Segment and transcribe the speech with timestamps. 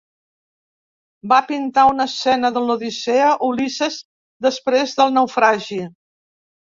[1.33, 3.99] Va pintar una escena de "L'Odissea", "Ulisses
[4.47, 5.79] després del naufragi".